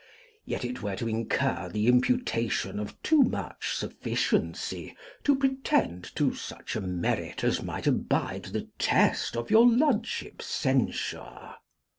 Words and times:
Yet 0.45 0.65
it 0.65 0.81
were 0.81 0.95
to 0.95 1.07
incur 1.07 1.69
the 1.69 1.85
imputation 1.85 2.79
of 2.79 2.99
too 3.03 3.21
much 3.21 3.75
sufficiency 3.75 4.97
to 5.23 5.35
pretend 5.35 6.05
to 6.15 6.33
such 6.33 6.75
a 6.75 6.81
merit 6.81 7.43
as 7.43 7.61
might 7.61 7.85
abide 7.85 8.45
the 8.45 8.67
test 8.79 9.37
of 9.37 9.51
your 9.51 9.67
lordship's 9.67 10.47
censure. 10.47 11.53